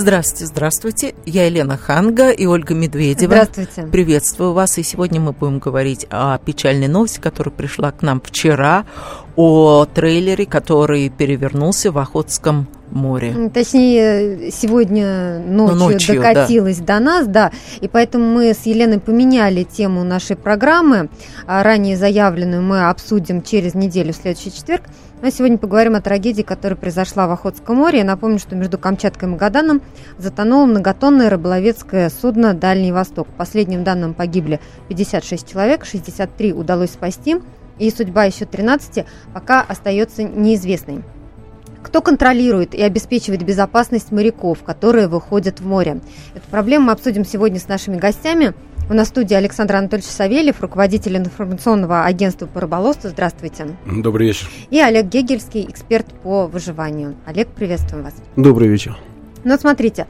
[0.00, 1.14] Здравствуйте, здравствуйте.
[1.26, 3.34] Я Елена Ханга и Ольга Медведева.
[3.34, 3.82] Здравствуйте.
[3.82, 4.78] Приветствую вас.
[4.78, 8.86] И сегодня мы будем говорить о печальной новости, которая пришла к нам вчера,
[9.36, 13.50] о трейлере, который перевернулся в Охотском море.
[13.52, 17.52] Точнее, сегодня ночью, Ну, ночью, докатилась до нас, да.
[17.82, 21.10] И поэтому мы с Еленой поменяли тему нашей программы.
[21.46, 24.84] А Ранее заявленную мы обсудим через неделю, в следующий четверг.
[25.22, 27.98] А сегодня поговорим о трагедии, которая произошла в Охотском море.
[27.98, 29.82] Я напомню, что между Камчаткой и Магаданом
[30.16, 33.26] затонуло многотонное рыболовецкое судно «Дальний Восток».
[33.28, 37.36] По последним данным погибли 56 человек, 63 удалось спасти,
[37.78, 41.04] и судьба еще 13 пока остается неизвестной.
[41.82, 46.00] Кто контролирует и обеспечивает безопасность моряков, которые выходят в море?
[46.34, 48.54] Эту проблему мы обсудим сегодня с нашими гостями.
[48.90, 53.08] У нас в студии Александр Анатольевич Савельев, руководитель информационного агентства по рыболовству.
[53.08, 53.76] Здравствуйте.
[53.86, 54.48] Добрый вечер.
[54.68, 57.14] И Олег Гегельский, эксперт по выживанию.
[57.24, 58.14] Олег, приветствуем вас.
[58.34, 58.98] Добрый вечер.
[59.44, 60.08] Ну, вот смотрите,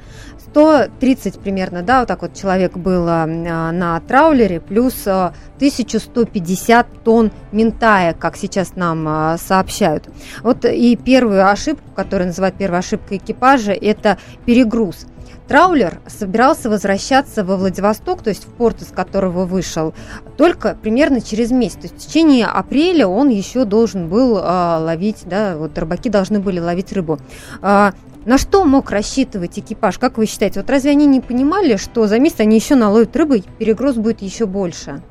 [0.48, 3.27] 130 примерно, да, вот так вот человек было а,
[3.70, 10.09] на траулере, плюс а, 1150 тонн ментая, как сейчас нам а, сообщают.
[10.42, 15.06] Вот и первую ошибку, которую называют первой ошибкой экипажа, это перегруз.
[15.48, 19.95] Траулер собирался возвращаться во Владивосток, то есть в порт, из которого вышел,
[20.37, 21.75] только примерно через месяц.
[21.77, 26.39] То есть в течение апреля он еще должен был а, ловить, да, вот рыбаки должны
[26.39, 27.19] были ловить рыбу.
[27.62, 27.95] А,
[28.27, 29.98] на что мог рассчитывать экипаж?
[29.98, 30.61] Как вы считаете?
[30.61, 34.22] Вот разве они не понимали, что за месяц они еще наловят рыбы, и перегруз будет
[34.22, 35.03] еще больше?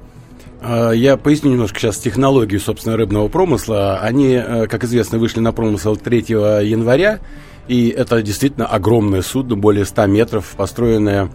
[0.61, 4.00] А, Я поясню немножко сейчас технологию, собственно, рыбного промысла.
[4.02, 6.20] Они, э, как известно, вышли на промысел 3
[6.64, 7.20] января,
[7.70, 11.30] и это действительно огромное судно, более 100 метров, построенное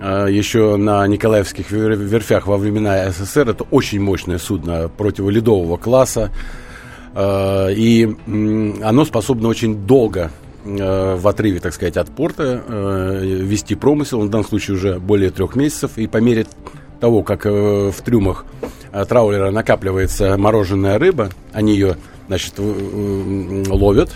[0.00, 3.50] э, еще на Николаевских вер- верфях во времена СССР.
[3.50, 6.32] Это очень мощное судно противоледового класса,
[7.16, 8.14] Э, и
[8.82, 10.30] оно способно очень долго
[10.66, 12.62] э, в отрыве, так сказать, от порта
[13.22, 16.46] вести промысел, в данном случае уже более трех месяцев, и по мере
[17.00, 18.44] того, как в трюмах
[19.08, 21.96] траулера накапливается мороженая рыба, они ее,
[22.28, 24.10] значит, ловят,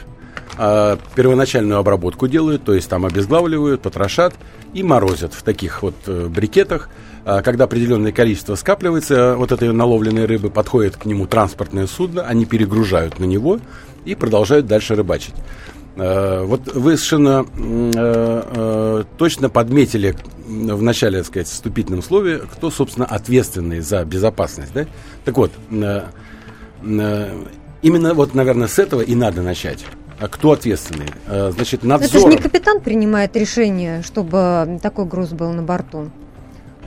[0.63, 4.35] а первоначальную обработку делают, то есть там обезглавливают, потрошат
[4.75, 6.91] и морозят в таких вот э, брикетах.
[7.25, 12.45] А Когда определенное количество скапливается вот этой наловленной рыбы, подходит к нему транспортное судно, они
[12.45, 13.59] перегружают на него
[14.05, 15.33] и продолжают дальше рыбачить.
[15.97, 20.15] Э, Вот вы совершенно э, э, точно подметили
[20.47, 24.75] в начале, так сказать, вступительном слове, кто, собственно, ответственный за безопасность.
[24.75, 24.85] Да?
[25.25, 26.13] Так вот, именно
[28.15, 29.87] вот, наверное, с этого и надо начать.
[30.21, 31.07] А кто ответственный?
[31.27, 32.31] Э, Значит, Это же надзор...
[32.31, 36.11] не капитан принимает решение, чтобы такой груз был на борту.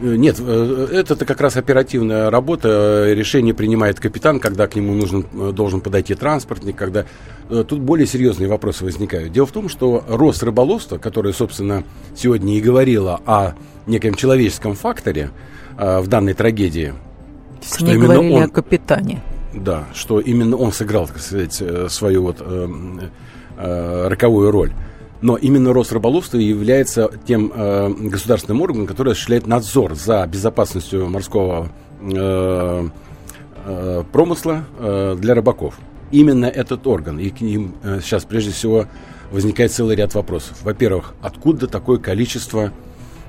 [0.02, 3.12] Э, Нет, э, это как раз оперативная работа.
[3.12, 7.06] Решение принимает капитан, когда к нему нужен, должен подойти транспортник, когда
[7.50, 9.32] тут более серьезные вопросы возникают.
[9.34, 11.84] Дело в том, что рост рыболовства, которое, собственно,
[12.16, 13.54] сегодня и говорило о
[13.88, 15.32] неком человеческом факторе
[15.78, 16.94] в данной трагедии,
[17.66, 19.22] что Не именно говорили он- о капитане.
[19.53, 22.68] Да, что именно он сыграл, так сказать, э, свою вот э,
[23.58, 24.72] э, роковую роль.
[25.22, 31.69] Но именно Росрыболовство является тем э, государственным органом, который осуществляет надзор за безопасностью морского
[32.02, 32.90] э,
[33.66, 35.80] э, промысла э, для рыбаков.
[36.12, 38.88] Именно этот орган, и к ним э, сейчас прежде всего
[39.31, 40.58] возникает целый ряд вопросов.
[40.62, 42.72] Во-первых, откуда такое количество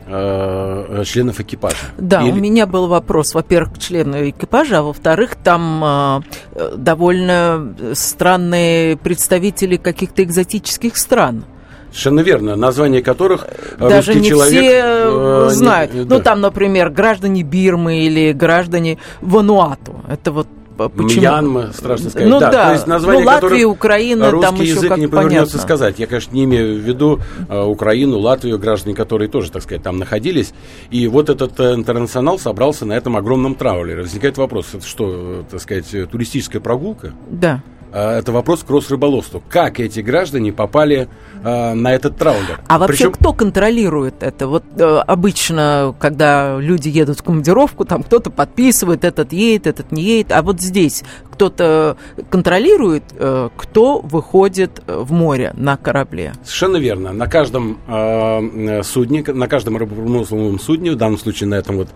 [0.06, 1.76] членов экипажа?
[1.98, 6.22] Да, у Или- меня был вопрос, во-первых, к члену экипажа, а во-вторых, там
[6.54, 11.44] э, довольно странные представители каких-то экзотических стран.
[11.90, 12.56] Совершенно верно.
[12.56, 15.94] Название которых э, Даже русский не человек, все э, не- знают.
[15.94, 16.20] э, Ну, да.
[16.20, 20.02] там, например, граждане Бирмы или граждане Вануату.
[20.08, 21.20] Это вот почему?
[21.20, 22.28] Мьянма, страшно сказать.
[22.28, 25.52] Ну да, то есть название ну, Латвия, Украина, русский там еще язык как не повернется
[25.52, 25.58] понятно.
[25.60, 25.98] сказать.
[25.98, 29.98] Я, конечно, не имею в виду э, Украину, Латвию, граждане, которые тоже, так сказать, там
[29.98, 30.52] находились.
[30.90, 34.02] И вот этот э, интернационал собрался на этом огромном траулере.
[34.02, 37.12] Возникает вопрос, это что, э, так сказать, э, туристическая прогулка?
[37.30, 37.62] Да.
[37.94, 39.40] А, Это вопрос к Росрыболовству.
[39.48, 41.08] Как эти граждане попали
[41.44, 42.60] э, на этот траулер?
[42.66, 44.48] А вообще Причем- кто контролирует это?
[44.48, 50.02] Вот э, обычно, когда люди едут в командировку, там кто-то подписывает, этот едет, этот не
[50.02, 50.32] едет.
[50.32, 51.96] А вот здесь кто-то
[52.30, 56.32] контролирует, э, кто выходит э, в море на корабле.
[56.42, 57.12] Совершенно верно.
[57.12, 61.88] На каждом э, судне, на каждом рыбопромысловом судне, в данном случае на этом вот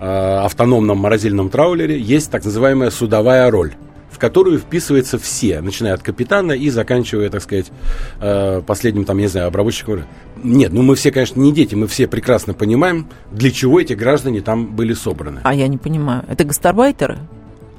[0.00, 3.74] э, автономном морозильном траулере, есть так называемая судовая роль.
[4.14, 7.66] В которую вписываются все, начиная от капитана и заканчивая, так сказать,
[8.20, 10.04] э, последним, там, не знаю, обработчиком.
[10.42, 14.40] Нет, ну мы все, конечно, не дети, мы все прекрасно понимаем, для чего эти граждане
[14.40, 15.40] там были собраны.
[15.42, 17.18] А я не понимаю, это гастарбайтеры?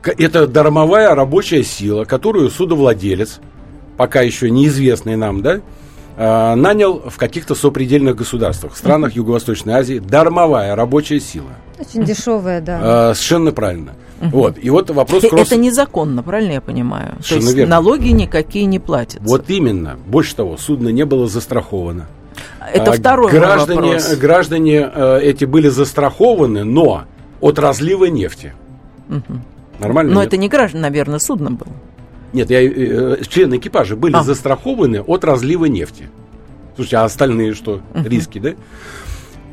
[0.04, 3.40] Это дармовая рабочая сила, которую судовладелец,
[3.96, 5.62] пока еще неизвестный нам, да,
[6.18, 11.52] э, нанял в каких-то сопредельных государствах, в странах Юго-Восточной Азии, дармовая рабочая сила.
[11.80, 13.12] Очень дешевая, да.
[13.12, 13.94] Э, совершенно правильно.
[14.22, 14.58] Вот.
[14.62, 15.48] И вот вопрос Э, кросс...
[15.48, 17.16] Это незаконно, правильно я понимаю?
[17.18, 17.76] То Совершенно есть верно.
[17.76, 19.28] налоги никакие не платятся.
[19.28, 19.98] Вот именно.
[20.08, 22.08] Больше того, судно не было застраховано.
[22.74, 24.16] Это А, второй граждане, вопрос.
[24.16, 27.04] Граждане э, эти были застрахованы, но
[27.42, 28.54] от разлива нефти.
[29.80, 30.14] Нормально?
[30.14, 30.28] Но нет?
[30.28, 31.72] это не граждан, наверное, судно было.
[32.34, 34.24] Нет, я, э, члены экипажа были А.
[34.24, 36.10] застрахованы от разлива нефти.
[36.76, 37.82] Слушайте, а остальные что?
[37.94, 38.54] Риски, да?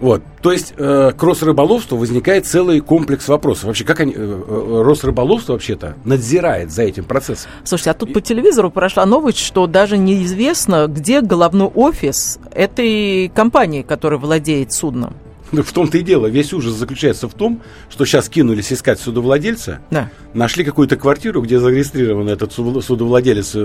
[0.02, 3.64] Вот, то есть э, к Росрыболовству возникает целый комплекс вопросов.
[3.66, 7.48] Вообще, как они, э, э, Росрыболовство вообще-то надзирает за этим процессом?
[7.62, 13.82] Слушайте, а тут по телевизору прошла новость, что даже неизвестно, где головной офис этой компании,
[13.82, 15.14] которая владеет судном.
[15.52, 16.26] Ну, в том-то и дело.
[16.26, 17.60] Весь ужас заключается в том,
[17.90, 20.10] что сейчас кинулись искать судовладельца, Да.
[20.34, 23.58] нашли какую-то квартиру, где зарегистрирован этот су- судовладелец э,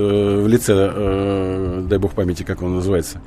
[0.43, 3.21] в лице, э, дай бог памяти, как он называется,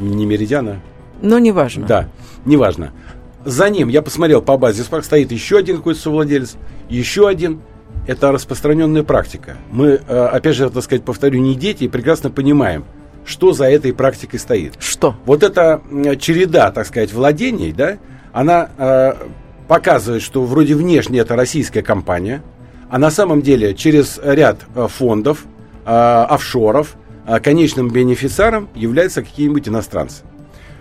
[0.00, 0.80] не Меридиана,
[1.22, 1.86] Но неважно.
[1.86, 2.08] да,
[2.44, 2.92] неважно.
[3.44, 6.56] За ним, я посмотрел по базе Спарк, стоит еще один какой-то совладелец,
[6.88, 7.60] еще один.
[8.06, 9.56] Это распространенная практика.
[9.70, 12.84] Мы, э, опять же, так сказать, повторю, не дети и прекрасно понимаем,
[13.24, 14.74] что за этой практикой стоит.
[14.78, 15.16] Что?
[15.24, 15.80] Вот эта
[16.20, 17.98] череда, так сказать, владений, да,
[18.32, 19.14] она э,
[19.68, 22.42] показывает, что вроде внешне это российская компания,
[22.88, 25.44] а на самом деле через ряд э, фондов,
[25.84, 26.96] э, офшоров,
[27.26, 30.22] э, конечным бенефициаром являются какие-нибудь иностранцы.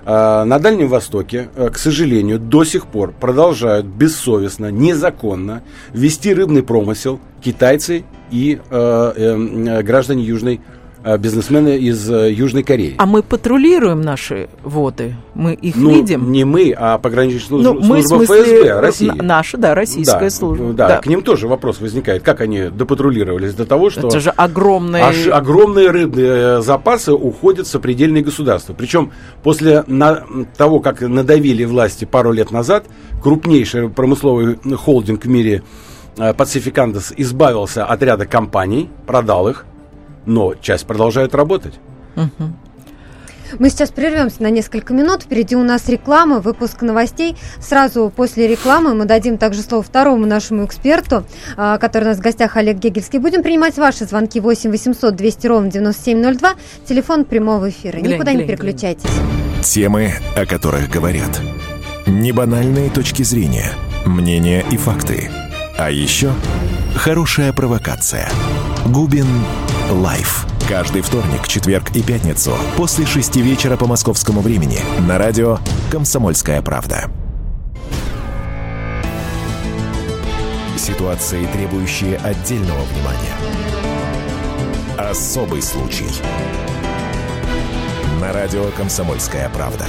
[0.06, 5.64] Э, На Дальнем Востоке, э, к сожалению, до сих пор продолжают бессовестно, незаконно
[5.94, 10.62] вести рыбный промысел китайцы и э, э, граждане Южной,
[11.06, 12.96] э, бизнесмены из э, Южной Кореи.
[12.98, 16.32] А мы патрулируем наши воды, мы их Ну, видим.
[16.32, 19.08] не мы, а пограничная Ну, служба, мы, в служба смысле, ФСБ России.
[19.08, 20.74] на- наша, да, российская да, служба.
[20.74, 22.24] Да, к ним тоже вопрос возникает.
[22.24, 25.02] Как они допатрулировались до того, что Это же огромный...
[25.02, 28.74] аж огромные рыбные э, запасы уходят в сопредельные государства.
[28.74, 29.12] Причем
[29.44, 30.24] после на-
[30.58, 32.86] того, как надавили власти пару лет назад,
[33.22, 35.64] крупнейший промысловый холдинг в мире
[36.18, 39.66] Pacific избавился от ряда компаний, продал их,
[40.26, 41.76] но часть продолжает работать.
[43.60, 45.24] Мы сейчас прервемся на несколько минут.
[45.24, 47.38] Впереди у нас реклама, выпуск новостей.
[47.60, 51.26] Сразу после рекламы мы дадим также слово второму нашему эксперту,
[51.56, 53.20] а, который у нас в гостях Олег Гегельский.
[53.20, 56.56] Будем принимать ваши звонки 8 800 200 ровно 9702.
[56.88, 58.00] Телефон прямого эфира.
[58.00, 59.10] Глянь, Никуда не глянь, переключайтесь.
[59.64, 61.40] Темы, о которых говорят.
[62.08, 63.72] Небанальные точки зрения,
[64.06, 65.30] мнения и факты.
[65.78, 66.32] А еще
[66.96, 68.30] хорошая провокация.
[68.86, 69.28] Губин
[69.90, 70.48] Live.
[70.68, 75.60] Каждый вторник, четверг и пятницу после шести вечера по московскому времени на радио
[75.92, 77.12] «Комсомольская правда».
[80.76, 83.36] Ситуации, требующие отдельного внимания.
[84.98, 86.10] Особый случай.
[88.20, 89.86] На радио «Комсомольская правда».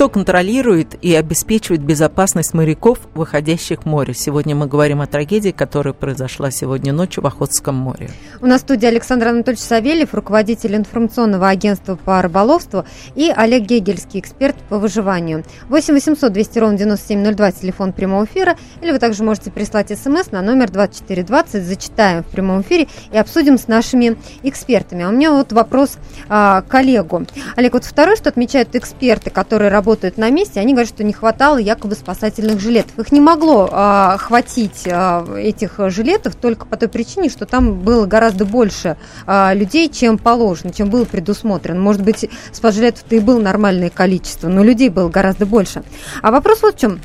[0.00, 4.14] Кто контролирует и обеспечивает безопасность моряков, выходящих в море?
[4.14, 8.08] Сегодня мы говорим о трагедии, которая произошла сегодня ночью в Охотском море.
[8.40, 14.20] У нас в студии Александр Анатольевич Савельев, руководитель информационного агентства по рыболовству, и Олег Гегельский,
[14.20, 15.44] эксперт по выживанию.
[15.68, 20.40] 8 800 200 ровно 9702, телефон прямого эфира, или вы также можете прислать смс на
[20.40, 25.04] номер 2420, зачитаем в прямом эфире и обсудим с нашими экспертами.
[25.04, 25.98] А у меня вот вопрос
[26.30, 27.26] а, к Олегу.
[27.54, 31.58] Олег, вот второе, что отмечают эксперты, которые работают на месте, они говорят, что не хватало
[31.58, 32.98] якобы спасательных жилетов.
[32.98, 38.06] Их не могло а, хватить а, этих жилетов только по той причине, что там было
[38.06, 41.80] гораздо больше а, людей, чем положено, чем было предусмотрено.
[41.80, 45.82] Может быть, спас-жилетов-то и было нормальное количество, но людей было гораздо больше.
[46.22, 47.00] А вопрос вот в чем.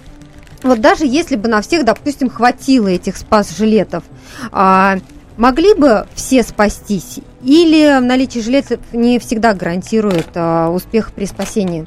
[0.64, 4.04] Вот даже если бы на всех, допустим, хватило этих спас-жилетов,
[4.52, 4.98] а,
[5.38, 7.20] могли бы все спастись?
[7.44, 11.86] Или наличие жилетов не всегда гарантирует а, успех при спасении?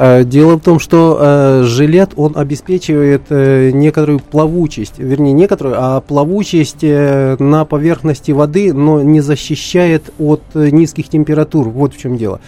[0.00, 6.00] А, Дело в том, что э, жилет, он обеспечивает э, некоторую плавучесть, вернее, некоторую, а
[6.00, 11.68] плавучесть э, на поверхности воды, но не защищает от э, низких температур.
[11.68, 12.40] Вот в чем дело.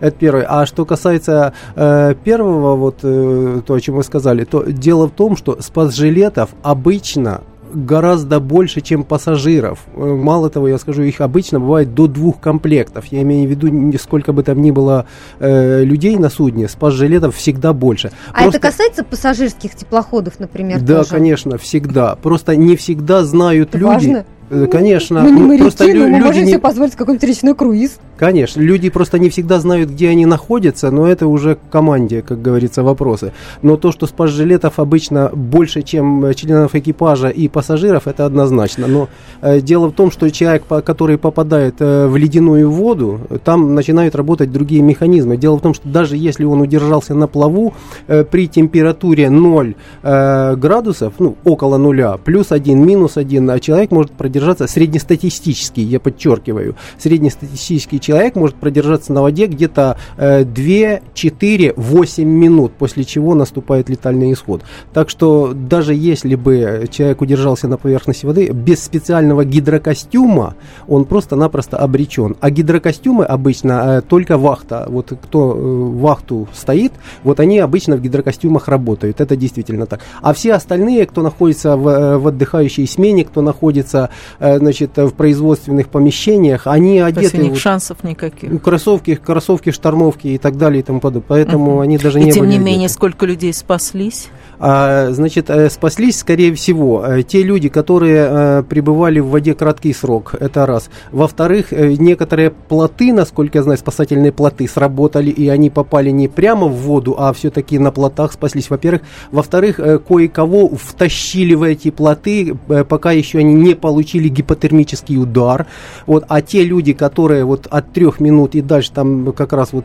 [0.00, 0.46] Это первое.
[0.48, 5.12] А что касается э, первого, вот э, то, о чем вы сказали, то дело в
[5.12, 9.80] том, что спас-жилетов обычно гораздо больше, чем пассажиров.
[9.94, 13.06] Э, мало того, я скажу, их обычно бывает до двух комплектов.
[13.06, 15.06] Я имею в виду, сколько бы там ни было
[15.38, 18.12] э, людей на судне, спас-жилетов всегда больше.
[18.32, 18.58] А Просто...
[18.58, 21.10] это касается пассажирских теплоходов, например, Да, тоже?
[21.10, 22.16] конечно, всегда.
[22.16, 23.92] Просто не всегда знают это люди.
[23.92, 24.26] Важно?
[24.48, 25.22] Э, конечно.
[25.22, 26.50] Мы не моряки, просто но мы люди можем не...
[26.50, 27.98] себе позволить какой-нибудь речной круиз.
[28.16, 32.82] Конечно, люди просто не всегда знают, где они находятся, но это уже команде, как говорится,
[32.82, 33.32] вопросы.
[33.62, 38.86] Но то, что спас-жилетов обычно больше, чем членов экипажа и пассажиров, это однозначно.
[38.86, 39.08] Но
[39.42, 44.52] э, дело в том, что человек, который попадает э, в ледяную воду, там начинают работать
[44.52, 45.36] другие механизмы.
[45.36, 47.74] Дело в том, что даже если он удержался на плаву
[48.06, 53.90] э, при температуре 0 э, градусов, ну, около нуля, плюс 1, минус 1, а человек
[53.90, 54.35] может продержаться
[54.66, 62.72] среднестатистически, я подчеркиваю, среднестатистический человек может продержаться на воде где-то э, 2, 4, 8 минут,
[62.72, 64.62] после чего наступает летальный исход.
[64.92, 70.54] Так что даже если бы человек удержался на поверхности воды, без специального гидрокостюма
[70.88, 72.36] он просто-напросто обречен.
[72.40, 76.92] А гидрокостюмы обычно э, только вахта, вот кто э, вахту стоит,
[77.24, 80.00] вот они обычно в гидрокостюмах работают, это действительно так.
[80.22, 85.88] А все остальные, кто находится в, э, в отдыхающей смене, кто находится значит, в производственных
[85.88, 87.14] помещениях, они одеты...
[87.14, 88.62] То есть у них вот, шансов никаких.
[88.62, 91.26] Кроссовки, кроссовки, штормовки и так далее и тому подобное.
[91.28, 91.84] Поэтому uh-huh.
[91.84, 94.28] они даже и не тем не менее, сколько людей спаслись?
[94.58, 99.92] А, значит, э, спаслись, скорее всего, э, те люди, которые а, пребывали в воде краткий
[99.92, 100.88] срок, это раз.
[101.12, 106.74] Во-вторых, некоторые плоты, насколько я знаю, спасательные плоты сработали, и они попали не прямо в
[106.74, 109.02] воду, а все-таки на плотах спаслись, во-первых.
[109.30, 112.56] Во-вторых, кое-кого втащили в эти плоты,
[112.88, 115.66] пока еще они не получили гипотермический удар.
[116.06, 119.84] Вот, а те люди, которые вот от трех минут и дальше там как раз вот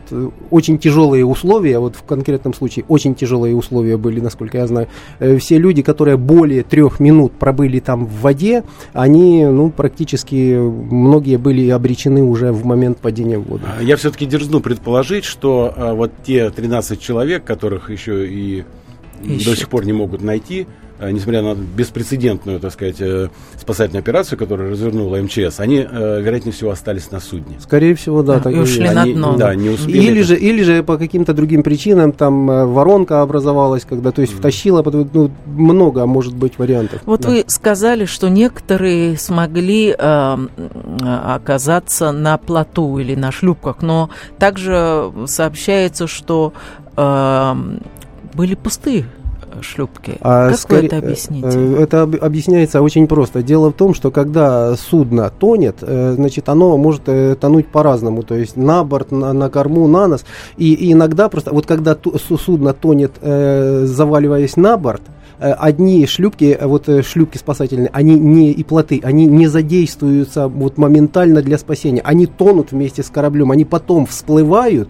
[0.50, 4.88] очень тяжелые условия, вот в конкретном случае очень тяжелые условия были, насколько я знаю.
[5.18, 11.36] Э, все люди, которые более трех минут пробыли там в воде, они, ну, практически многие
[11.36, 13.64] были обречены уже в момент падения в воду.
[13.80, 18.64] Я все-таки дерзну предположить, что а, вот те 13 человек, которых еще и
[19.22, 19.44] Ищут.
[19.44, 23.28] до сих пор не могут найти, Э, несмотря на беспрецедентную, так сказать, э,
[23.58, 27.56] спасательную операцию, которую развернула МЧС, они, э, вероятнее всего, остались на судне.
[27.60, 28.40] Скорее всего, да.
[28.40, 29.36] Так и ушли на дно.
[29.36, 29.98] Да, не успели.
[29.98, 30.28] Или это.
[30.28, 34.36] же, или же по каким-то другим причинам там воронка образовалась, когда, то есть, mm.
[34.36, 34.82] втащила,
[35.12, 37.00] ну, много может быть вариантов.
[37.06, 37.30] Вот да.
[37.30, 40.36] вы сказали, что некоторые смогли э,
[41.02, 46.52] оказаться на плоту или на шлюпках, но также сообщается, что
[46.96, 47.54] э,
[48.34, 49.06] были пустые
[49.60, 50.16] шлюпки.
[50.20, 51.48] А как скорее, вы это объясните?
[51.48, 53.42] Э, это объясняется очень просто.
[53.42, 58.22] Дело в том, что когда судно тонет, э, значит, оно может э, тонуть по-разному.
[58.22, 60.24] То есть на борт, на, на корму, на нос.
[60.56, 61.96] И, и иногда просто, вот когда
[62.36, 65.02] судно тонет, заваливаясь на борт,
[65.38, 71.58] одни шлюпки, вот шлюпки спасательные, они не и плоты, они не задействуются вот моментально для
[71.58, 72.00] спасения.
[72.02, 74.88] Они тонут вместе с кораблем, они потом всплывают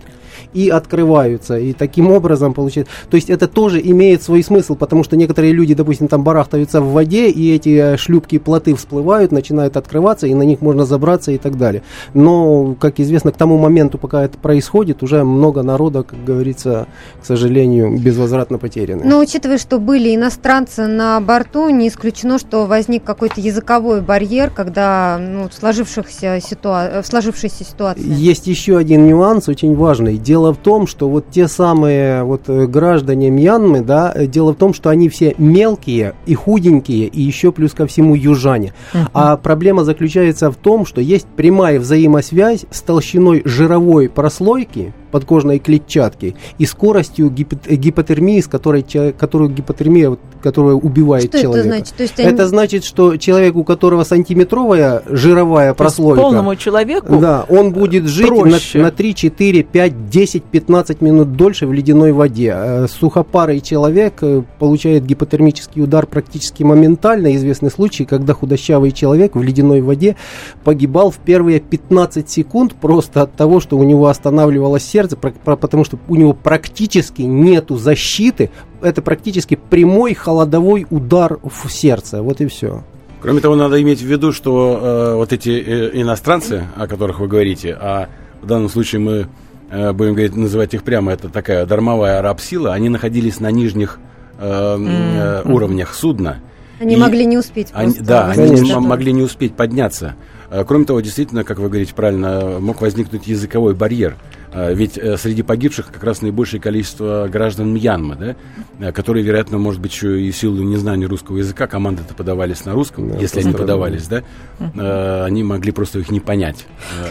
[0.52, 1.58] и открываются.
[1.58, 2.92] И таким образом получается...
[3.10, 6.92] То есть это тоже имеет свой смысл, потому что некоторые люди, допустим, там барахтаются в
[6.92, 11.38] воде, и эти э, шлюпки, плоты всплывают, начинают открываться, и на них можно забраться и
[11.38, 11.82] так далее.
[12.14, 16.86] Но, как известно, к тому моменту, пока это происходит, уже много народа, как говорится,
[17.20, 19.02] к сожалению, безвозвратно потеряны.
[19.04, 25.18] Но учитывая, что были иностранцы на борту, не исключено, что возник какой-то языковой барьер, когда
[25.20, 27.02] ну, в, сложившихся ситуа...
[27.02, 28.02] в сложившейся ситуации.
[28.04, 30.18] Есть еще один нюанс, очень важный.
[30.32, 34.56] Дело в том, что вот те самые вот э, граждане Мьянмы, да, э, дело в
[34.56, 38.72] том, что они все мелкие и худенькие, и еще плюс ко всему южане.
[38.94, 39.08] Uh-huh.
[39.12, 46.34] А проблема заключается в том, что есть прямая взаимосвязь с толщиной жировой прослойки, подкожной клетчатки
[46.58, 48.84] и скоростью гипотермии, с которой,
[49.16, 51.68] которую гипотермия, которая убивает что человека.
[51.68, 51.94] Это значит?
[51.94, 52.28] То есть они...
[52.28, 58.28] это значит, что человек, у которого сантиметровая жировая прослойка, полному человеку да, он будет жить
[58.28, 58.78] проще.
[58.78, 62.52] на, на 3, 4, 5, 10, 15 минут дольше в ледяной воде.
[62.54, 67.36] Э, сухопарый человек э, получает гипотермический удар практически моментально.
[67.36, 70.16] Известный случай, когда худощавый человек в ледяной воде
[70.64, 75.84] погибал в первые 15 секунд просто от того, что у него останавливалось сердце сердце, потому
[75.84, 78.50] что у него практически нету защиты.
[78.80, 82.22] Это практически прямой холодовой удар в сердце.
[82.22, 82.82] Вот и все.
[83.20, 87.28] Кроме того, надо иметь в виду, что э, вот эти э, иностранцы, о которых вы
[87.28, 88.08] говорите, а
[88.42, 89.28] в данном случае мы
[89.70, 94.00] э, будем говорить, называть их прямо, это такая дармовая раб-сила, они находились на нижних
[94.38, 95.52] э, mm-hmm.
[95.52, 96.40] уровнях судна.
[96.80, 97.68] Они и могли не успеть.
[97.72, 100.16] Они, да, они не, могли не успеть подняться.
[100.50, 104.16] Э, кроме того, действительно, как вы говорите правильно, мог возникнуть языковой барьер.
[104.52, 108.36] А, ведь э, среди погибших как раз наибольшее количество граждан Мьянмы, да,
[108.78, 112.72] э, которые, вероятно, может быть, еще и в силу незнания русского языка, команды-то подавались на
[112.72, 114.22] русском, да, если они подавались, да,
[114.58, 116.66] uh они могли просто их не понять.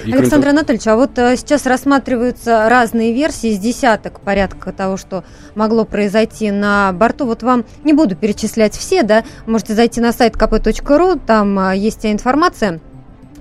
[0.05, 0.57] И Александр того...
[0.57, 5.23] Анатольевич, а вот сейчас рассматриваются разные версии из десяток порядка того, что
[5.55, 7.25] могло произойти на борту.
[7.25, 12.79] Вот вам не буду перечислять все, да, можете зайти на сайт kp.ru, там есть информация.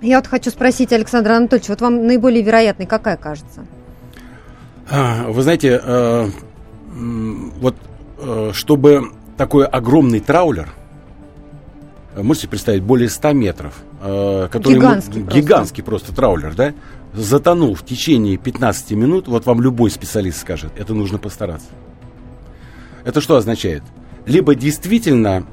[0.01, 3.67] Я вот хочу спросить Александра Анатольевича, вот вам наиболее вероятной какая кажется?
[4.91, 6.29] А, вы знаете, э,
[7.61, 7.77] вот
[8.19, 10.69] э, чтобы такой огромный траулер,
[12.17, 15.41] э, можете представить, более 100 метров, который гигантский, просто.
[15.41, 16.75] гигантский просто траулер, да,
[17.15, 21.69] затонул в течение 15 минут, вот вам любой специалист скажет, это нужно постараться.
[23.05, 23.83] Это что означает?
[24.27, 25.47] Либо действительно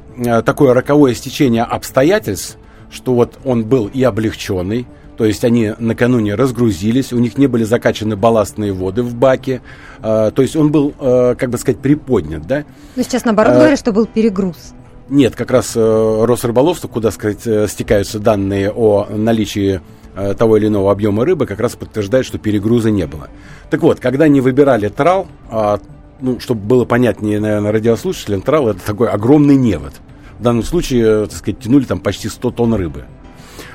[0.46, 2.58] такое роковое стечение обстоятельств,
[2.90, 4.88] что вот он был и облегченный,
[5.18, 9.62] то есть они накануне разгрузились, у них не были закачаны балластные воды в баке.
[10.02, 12.66] Э, то есть он был, э, как бы сказать, приподнят, да?
[12.96, 14.74] Ну, сейчас наоборот э, говорят, что был перегруз.
[15.10, 19.82] Нет, как раз э, Росрыболовство, куда, сказать, э, стекаются данные о наличии
[20.16, 23.30] э, того или иного объема рыбы, как раз подтверждает, что перегруза не было.
[23.72, 25.78] Так вот, когда они выбирали трал, э,
[26.22, 29.94] ну, чтобы было понятнее, наверное, радиослушателям, трал это такой огромный невод.
[30.40, 33.06] В данном случае, так сказать, тянули там почти 100 тонн рыбы.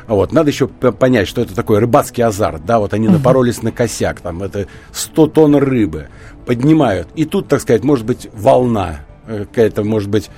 [0.06, 0.32] Вот.
[0.32, 2.64] Надо еще понять, что это такой рыбацкий азарт.
[2.64, 6.08] Да, вот они напоролись на косяк, там это 100 тонн рыбы
[6.46, 7.08] поднимают.
[7.14, 10.30] И тут, так сказать, может быть волна, э, какая-то, может быть,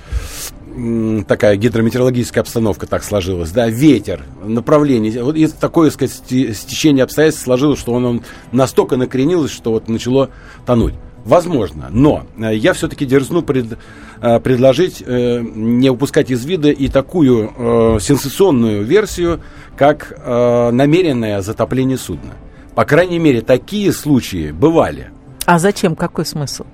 [1.27, 7.79] такая гидрометеорологическая обстановка так сложилась, да, ветер, направление, вот и такое, сказать, стечение обстоятельств сложилось,
[7.79, 10.31] что он, он настолько накренилось, что вот начало
[10.65, 10.95] тонуть.
[11.25, 13.79] Возможно, но э, я все-таки дерзну пред,
[14.21, 19.41] э, предложить э, не упускать из вида и такую э, сенсационную версию,
[19.75, 22.33] как э, намеренное затопление судна.
[22.75, 25.09] По крайней мере, такие случаи бывали.
[25.47, 25.95] А зачем?
[25.95, 26.65] Какой смысл?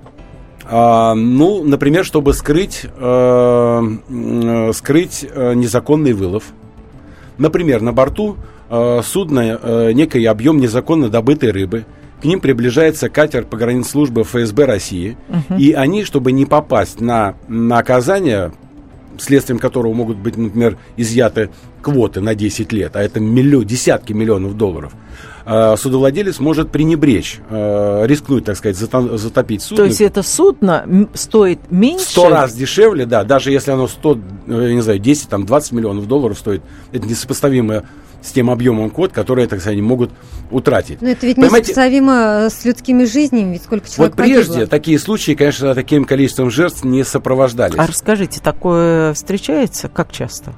[0.65, 3.97] А, ну, например, чтобы скрыть, э,
[4.73, 6.43] скрыть незаконный вылов.
[7.37, 8.35] Например, на борту
[8.69, 11.85] э, судна э, некий объем незаконно добытой рыбы–
[12.21, 15.59] к ним приближается катер погранслужбы ФСБ России, угу.
[15.59, 18.53] и они, чтобы не попасть на наказание,
[19.17, 21.49] следствием которого могут быть, например, изъяты
[21.81, 24.93] квоты на 10 лет, а это миллион, десятки миллионов долларов,
[25.45, 29.83] э, судовладелец может пренебречь, э, рискнуть, так сказать, затопить судно.
[29.83, 32.05] То есть это судно стоит меньше?
[32.05, 36.07] Сто раз дешевле, да, даже если оно 100, э, не знаю, 10, там, 20 миллионов
[36.07, 37.83] долларов стоит, это несопоставимое
[38.21, 40.11] с тем объемом код, который, так сказать, они могут
[40.51, 41.01] утратить.
[41.01, 44.67] Но это ведь Понимаете, несопоставимо с людскими жизнями, ведь сколько человек Вот прежде погибло.
[44.67, 47.79] такие случаи, конечно, таким количеством жертв не сопровождались.
[47.79, 49.89] А расскажите, такое встречается?
[49.89, 50.53] Как часто?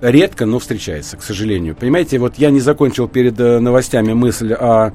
[0.00, 1.74] Редко, но встречается, к сожалению.
[1.74, 4.92] Понимаете, вот я не закончил перед э, новостями мысль о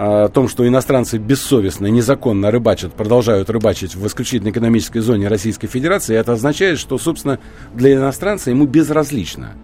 [0.00, 6.14] о том, что иностранцы бессовестно, незаконно рыбачат, продолжают рыбачить в исключительно экономической зоне Российской Федерации,
[6.14, 7.40] это означает, что, собственно,
[7.74, 9.54] для иностранца ему безразлично–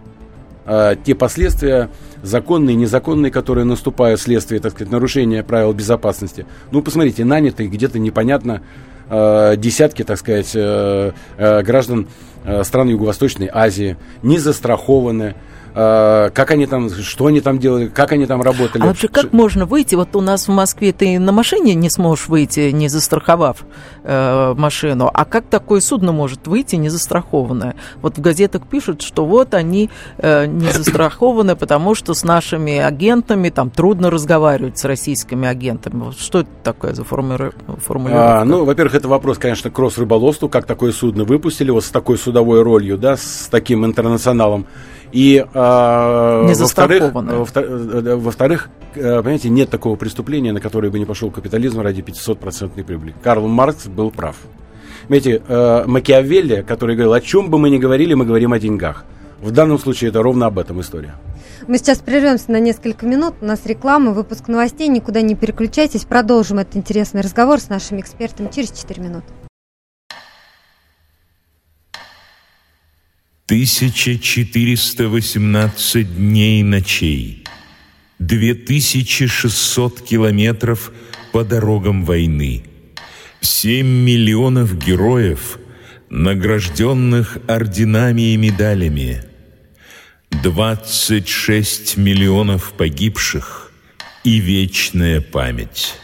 [0.65, 1.91] э, те последствия,
[2.23, 6.47] законные, незаконные, которые наступают вследствие, так сказать, нарушения правил безопасности.
[6.71, 8.63] Ну, посмотрите, нанятые где-то непонятно
[9.11, 12.09] десятки, так сказать, э, э, граждан
[12.45, 15.35] э, стран Юго-Восточной Азии, не застрахованы,
[15.77, 18.83] Э, как они там, что они там делали, как они там работали.
[18.83, 19.97] А вообще как можно выйти?
[19.97, 23.65] Вот у нас в Москве ты на машине не сможешь выйти, не застраховав
[24.05, 25.11] э, машину.
[25.13, 27.75] А как такое судно может выйти не застрахованное?
[28.03, 33.49] Вот в газетах пишут, что вот они э, не застрахованы, потому что с нашими агентами
[33.49, 36.05] там трудно разговаривать с российскими агентами.
[36.05, 37.59] Вот что это такое за формулировка?
[38.13, 42.17] А, ну, во-первых, это вопрос, конечно, к Росрыболовству, как такое судно выпустили, вот с такой
[42.17, 44.67] судовой ролью, да, с таким интернационалом.
[45.15, 51.81] И э, во-вторых, во-вторых, во-вторых, понимаете, нет такого преступления, на которое бы не пошел капитализм
[51.83, 53.15] ради 500% прибыли.
[53.23, 54.35] Карл Маркс был прав.
[55.07, 59.05] Понимаете, э, Макиавелли, который говорил, о чем бы мы ни говорили, мы говорим о деньгах.
[59.41, 61.15] В данном случае это ровно об этом история.
[61.69, 63.35] Мы сейчас прервемся на несколько минут.
[63.41, 64.89] У нас реклама, выпуск новостей.
[64.89, 66.07] Никуда не переключайтесь.
[66.07, 69.27] Продолжим этот интересный разговор с нашими экспертами через 4 минуты.
[73.47, 77.45] 1418 дней и ночей,
[78.19, 80.91] 2600 километров
[81.31, 82.65] по дорогам войны,
[83.43, 85.59] 7 миллионов героев,
[86.09, 89.23] награжденных орденами и медалями,
[90.31, 93.71] 26 миллионов погибших
[94.25, 95.97] и вечная память.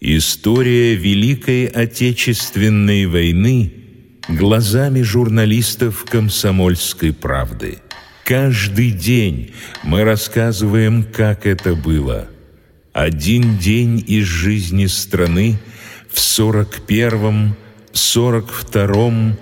[0.00, 3.74] История Великой Отечественной войны–
[4.28, 7.78] глазами журналистов «Комсомольской правды».
[8.24, 12.28] Каждый день мы рассказываем, как это было.
[12.92, 15.58] один день из жизни страны
[16.10, 17.56] в сорок первом,
[17.92, 19.38] сорок втором,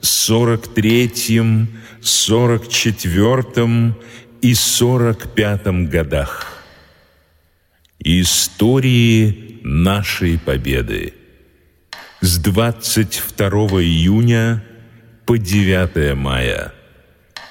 [0.00, 1.68] сорок третьем,
[2.00, 3.96] сорок четвертом
[4.40, 6.64] и сорок пятом годах.
[7.98, 11.14] Истории нашей победы.
[12.26, 13.50] С 22
[13.82, 14.64] июня
[15.26, 16.72] по 9 мая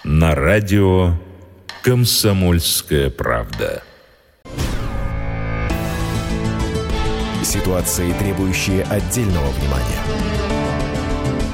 [0.03, 1.13] на радио
[1.83, 3.83] «Комсомольская правда».
[7.43, 10.01] Ситуации, требующие отдельного внимания.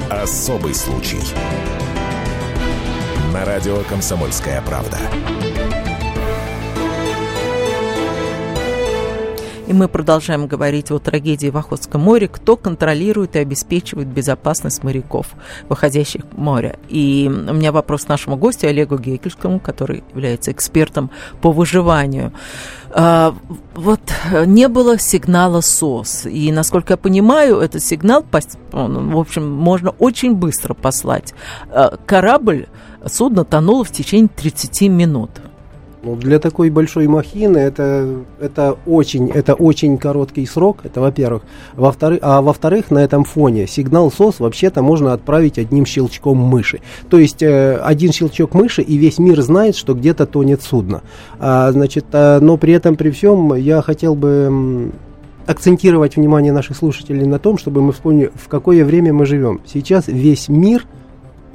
[0.09, 1.19] Особый случай.
[3.33, 4.97] На радио «Комсомольская правда».
[9.69, 15.27] И мы продолжаем говорить о трагедии в Охотском море, кто контролирует и обеспечивает безопасность моряков,
[15.69, 16.79] выходящих в море.
[16.89, 22.33] И у меня вопрос нашему гостю Олегу Гейкельскому, который является экспертом по выживанию.
[22.89, 23.35] А,
[23.75, 24.01] вот
[24.47, 26.25] не было сигнала СОС.
[26.25, 28.25] И, насколько я понимаю, этот сигнал,
[28.71, 31.35] в общем, можно очень быстро послать.
[31.69, 32.65] А, корабль,
[33.05, 35.29] судно тонуло в течение 30 минут.
[36.01, 41.43] Ну, для такой большой махины это, это, очень, это очень короткий срок, это во-первых.
[41.75, 46.79] Во-вторых, а во-вторых, на этом фоне сигнал СОС вообще-то можно отправить одним щелчком мыши.
[47.09, 51.01] То есть э, один щелчок мыши, и весь мир знает, что где-то тонет судно.
[51.37, 54.91] А, значит, а, но при этом, при всем, я хотел бы
[55.47, 59.59] акцентировать внимание наших слушателей на том, чтобы мы вспомнили, в какое время мы живем.
[59.65, 60.85] Сейчас весь мир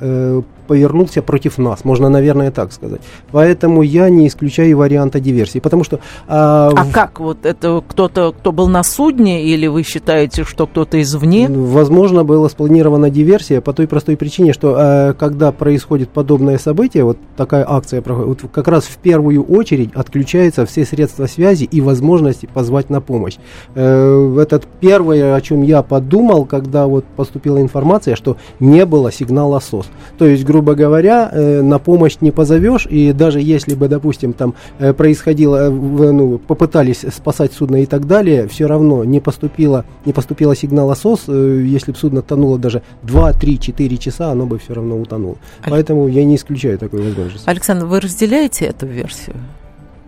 [0.01, 3.01] э, повернулся против нас, можно, наверное, так сказать.
[3.31, 6.01] Поэтому я не исключаю варианта диверсии, потому что...
[6.27, 6.93] А, а в...
[6.93, 7.21] как?
[7.21, 11.49] Вот это кто-то, кто был на судне, или вы считаете, что кто-то извне?
[11.49, 17.19] Возможно, была спланирована диверсия по той простой причине, что а, когда происходит подобное событие, вот
[17.37, 22.49] такая акция проходит, вот как раз в первую очередь отключаются все средства связи и возможности
[22.53, 23.37] позвать на помощь.
[23.75, 29.61] Э, этот первое, о чем я подумал, когда вот поступила информация, что не было сигнала
[29.61, 29.87] СОС.
[30.19, 34.55] То есть, грубо говоря, э, на помощь не позовешь, и даже если бы, допустим, там
[34.79, 40.13] э, происходило, э, ну, попытались спасать судно и так далее, все равно не поступило, не
[40.13, 44.75] поступило сигнала СОС, если бы судно тонуло даже 2, 3, 4 часа, оно бы все
[44.75, 45.37] равно утонуло.
[45.65, 45.71] Аль...
[45.71, 47.51] Поэтому я не исключаю такой возможности.
[47.51, 49.35] Александр, вы разделяете эту версию?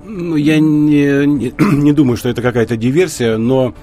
[0.04, 3.74] Ну, я не, не, не думаю, что это какая-то диверсия, но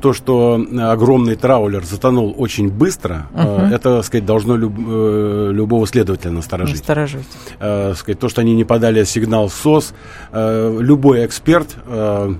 [0.00, 5.86] то, что огромный траулер затонул очень быстро, uh это, так сказать, должно люб, э, любого
[5.86, 6.76] следователя насторожить.
[6.76, 7.26] Насторожить.
[7.58, 9.94] Сказать, то, что они не подали сигнал СОС,
[10.32, 12.34] любой эксперт Э,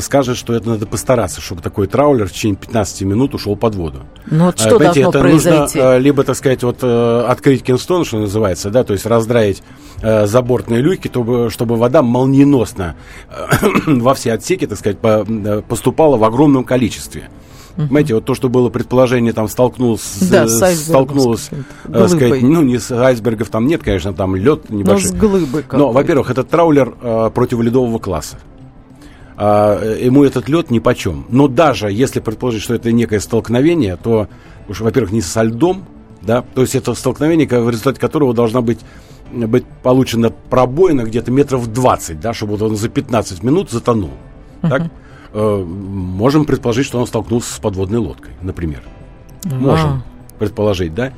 [0.00, 4.00] скажет, что это надо постараться, чтобы такой траулер в течение 15 минут ушел под воду.
[4.26, 5.78] Ну вот что Понимаете, должно это произойти?
[5.78, 9.62] нужно либо, так сказать, вот открыть кинстон, что называется, да, то есть раздраить
[10.02, 12.94] э, забортные люки, чтобы, чтобы вода молниеносно
[13.86, 15.24] во все отсеки, так сказать, по,
[15.66, 17.30] поступала в огромном количестве.
[17.76, 17.86] Uh-huh.
[17.88, 21.50] Понимаете, вот то, что было предположение, там столкнулось, да, с столкнулось,
[21.84, 25.10] э, сказать, ну, не с айсбергов там нет, конечно, там лед небольшой.
[25.10, 28.38] Но с глыбой Но, во-первых, это траулер э, противоледового класса
[29.36, 31.26] а, ему этот лед ни почем.
[31.28, 34.28] Но даже если предположить, что это некое столкновение, то,
[34.68, 35.84] уж, во-первых, не со льдом,
[36.22, 38.80] да, то есть это столкновение, в результате которого должна быть
[39.32, 44.12] быть получена пробоина где-то метров 20, да, чтобы он за 15 минут затонул.
[44.62, 44.68] Uh-huh.
[44.68, 44.82] Так?
[45.32, 48.82] Э, можем предположить, что он столкнулся с подводной лодкой, например.
[49.42, 49.58] Uh-huh.
[49.58, 50.02] Можем
[50.38, 51.12] предположить, да.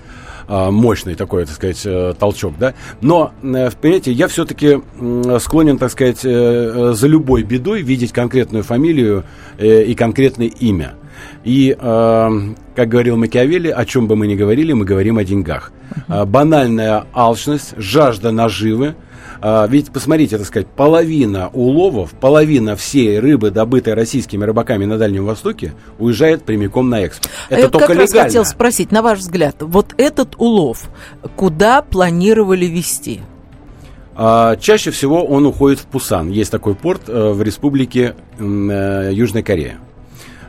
[0.50, 2.72] А, мощный такой, так сказать, э, толчок, да.
[3.02, 4.80] Но, э, понимаете, я все-таки
[5.40, 9.24] склонен, так сказать, э, за любой бедой видеть конкретную фамилию
[9.58, 10.94] и конкретное имя.
[11.44, 15.72] И, как говорил Макиавелли, о чем бы мы ни говорили, мы говорим о деньгах.
[16.06, 18.94] Банальная алчность, жажда наживы–
[19.40, 25.24] а, ведь, посмотрите, так сказать, половина уловов, половина всей рыбы, добытой российскими рыбаками на Дальнем
[25.24, 27.33] Востоке, уезжает прямиком на экспорт.
[27.48, 28.14] Это Я только как легально.
[28.14, 30.88] раз хотел спросить, на ваш взгляд, вот этот улов
[31.37, 33.20] куда планировали вести?
[34.16, 36.31] А, чаще всего он уходит в Пусан.
[36.31, 39.79] Есть такой порт э, в республике э, Южная Корея.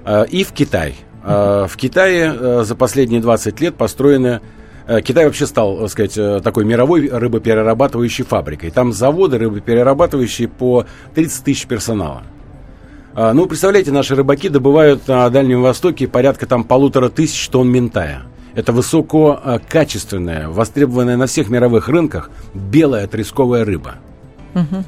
[0.03, 0.95] А, и в Китай.
[1.21, 4.58] В Китае э, за последние 20 лет построены Э,
[5.01, 8.71] Китай вообще стал, так сказать, э, такой мировой рыбоперерабатывающей фабрикой.
[8.71, 12.23] Там заводы рыбоперерабатывающие по 30 тысяч персонала.
[13.13, 18.23] А, ну, представляете, наши рыбаки добывают на Дальнем Востоке порядка там полутора тысяч тонн ментая.
[18.55, 23.95] Это высококачественная, востребованная на всех мировых рынках белая тресковая рыба.
[24.55, 24.83] Угу.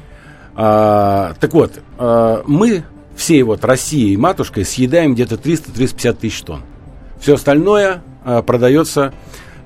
[0.54, 2.84] А, так вот, а, мы
[3.16, 6.62] всей вот Россией матушкой съедаем где-то 300-350 тысяч тонн.
[7.20, 9.12] Все остальное а, продается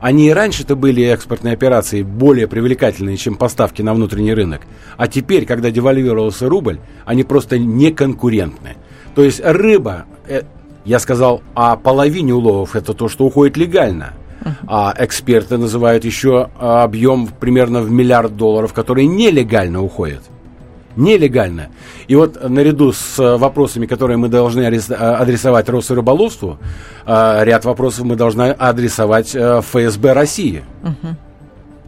[0.00, 4.62] Они и раньше-то были экспортные операции более привлекательные, чем поставки на внутренний рынок.
[4.96, 8.76] А теперь, когда девальвировался рубль, они просто неконкурентны.
[9.14, 10.42] То есть рыба, э,
[10.84, 14.12] я сказал о половине уловов, это то, что уходит легально.
[14.68, 20.22] А эксперты называют еще объем примерно в миллиард долларов, который нелегально уходит
[20.96, 21.68] нелегально.
[22.08, 26.58] И вот наряду с э, вопросами, которые мы должны э, адресовать Росрыболовству,
[27.06, 30.64] э, ряд вопросов мы должны адресовать ФСБ России.
[30.82, 31.16] Угу.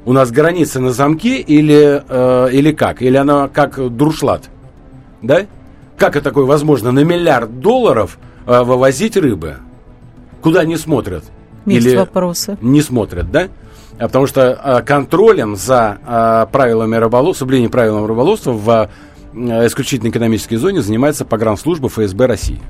[0.06, 2.02] У нас граница на замке или,
[2.50, 3.02] или как?
[3.02, 4.48] Или она как друшлат?
[5.20, 5.42] Да?
[5.98, 6.92] Как это такое возможно?
[6.92, 9.56] На миллиард долларов вывозить рыбы?
[10.40, 11.24] Куда не смотрят?
[11.66, 12.56] Есть или вопросы.
[12.62, 13.48] Не смотрят, да?
[13.98, 18.90] А потому что э, контролем за э, правилами рыболовства, соблюдением правил рыболовства в
[19.34, 22.60] исключительной экономической зоне занимается погранслужба ФСБ России.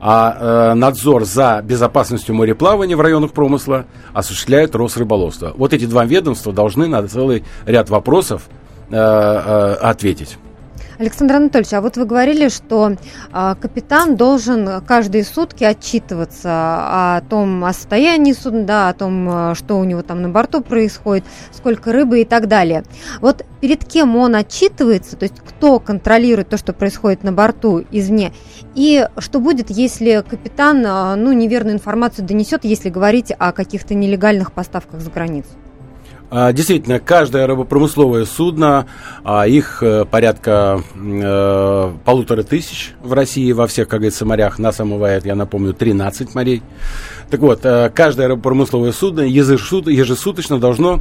[0.00, 3.84] А э, надзор за безопасностью мореплавания в районах промысла
[4.14, 5.52] осуществляет Росрыболовство.
[5.56, 8.48] Вот эти два ведомства должны на целый ряд вопросов
[8.90, 10.38] э, э, ответить.
[11.00, 12.94] Александр Анатольевич, а вот вы говорили, что
[13.32, 19.78] а, капитан должен каждые сутки отчитываться о том о состоянии судна, о том, а, что
[19.78, 22.84] у него там на борту происходит, сколько рыбы и так далее.
[23.22, 28.34] Вот перед кем он отчитывается, то есть кто контролирует то, что происходит на борту извне,
[28.74, 34.52] и что будет, если капитан а, ну, неверную информацию донесет, если говорить о каких-то нелегальных
[34.52, 35.48] поставках за границу?
[36.30, 38.86] А, действительно, каждое рыбопромысловое судно,
[39.24, 44.78] а, их э, порядка э, полутора тысяч в России, во всех, как говорится, морях, нас
[44.78, 46.62] омывает, я напомню, 13 морей.
[47.30, 51.00] Так вот, э, каждое рыбопромысловое судно ежесуточно должно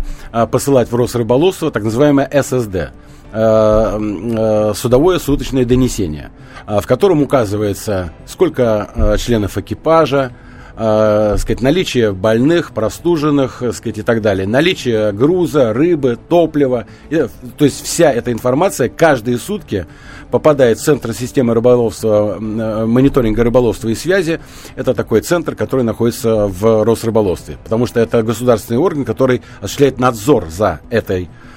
[0.51, 2.91] посылать в Росрыболовство так называемое ССД
[3.31, 6.31] судовое суточное донесение,
[6.65, 10.31] в котором указывается, сколько членов экипажа,
[10.79, 16.85] э, сказать, наличие больных, простуженных, э, сказать, и так далее, наличие груза, рыбы, топлива.
[17.09, 19.85] И, то есть вся эта информация каждые сутки
[20.31, 24.39] попадает в Центр системы рыболовства, э, мониторинга рыболовства и связи.
[24.75, 30.47] Это такой центр, который находится в Росрыболовстве, потому что это государственный орган, который осуществляет надзор
[30.49, 31.48] за этой э,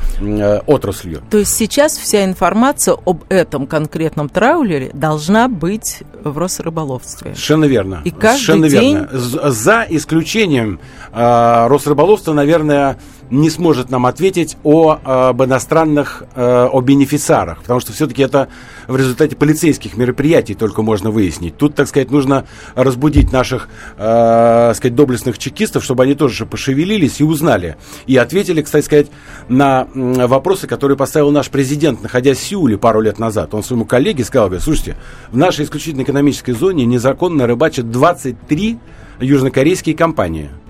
[0.66, 1.22] отраслью.
[1.31, 7.33] То есть сейчас вся информация об этом конкретном траулере должна быть в Росрыболовстве.
[7.35, 8.03] Совершенно верно.
[8.05, 8.94] И каждый Совершенно день...
[8.94, 9.51] верно.
[9.51, 10.81] За исключением
[11.12, 12.98] э, Росрыболовства, наверное,
[13.33, 18.49] не сможет нам ответить о, об иностранных, э, о бенефициарах, потому что все-таки это
[18.87, 21.57] в результате полицейских мероприятий только можно выяснить.
[21.57, 27.25] Тут, так сказать, нужно разбудить наших, э, сказать, доблестных чекистов, чтобы они тоже пошевелились и
[27.25, 27.77] узнали.
[28.07, 29.07] И ответили, кстати сказать,
[29.49, 33.55] на вопросы, которые поставил наш президент, находясь в Сеуле пару лет назад.
[33.55, 34.97] Он своему коллеге сказал, говорит, слушайте,
[35.31, 38.79] в нашей исключительной экономической зоне незаконно рыбачат 23
[39.21, 40.51] южнокорейские компании–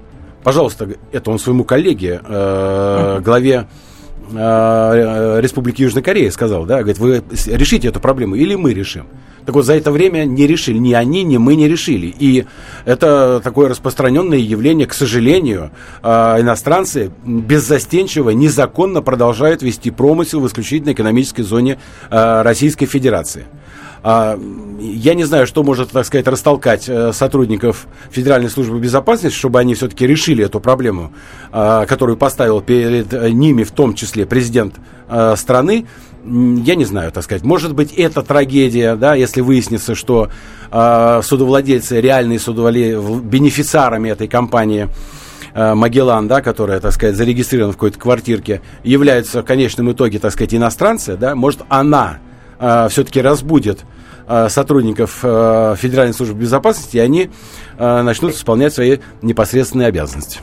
[0.43, 3.69] Пожалуйста, это он своему коллеге, э, главе
[4.33, 9.07] э, Республики Южная Корея сказал, да, говорит, вы решите эту проблему или мы решим.
[9.45, 12.15] Так вот, за это время не решили, ни они, ни мы не решили.
[12.19, 12.47] И
[12.85, 15.71] это такое распространенное явление, к сожалению,
[16.03, 16.09] э,
[16.41, 21.79] иностранцы беззастенчиво, незаконно продолжают вести промысел в исключительно экономической зоне
[22.11, 23.47] э, Российской Федерации.
[24.03, 24.39] А,
[24.81, 29.75] я не знаю, что может, так сказать, растолкать э, сотрудников Федеральной службы безопасности, чтобы они
[29.75, 31.13] все-таки решили эту проблему,
[31.53, 34.75] а, которую поставил перед э, ними, в том числе президент
[35.09, 35.87] э, страны.
[36.25, 37.43] Я не знаю, так сказать.
[37.43, 40.31] Может быть, это трагедия, да, если выяснится, что
[40.71, 44.89] судовладельцы, реальные судовладельцы, бенефициарами этой компании,
[45.53, 50.55] Магеллан, да, которая, так сказать, зарегистрирована в какой-то квартирке, являются в конечном итоге, так сказать,
[50.55, 52.21] иностранцы, да, может, она
[52.63, 53.81] э, все-таки разбудит
[54.29, 57.31] э, сотрудников э, Федеральной службы безопасности, и они
[57.79, 60.39] э, начнут исполнять свои непосредственные обязанности